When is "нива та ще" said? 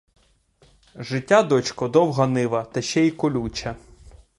2.27-3.01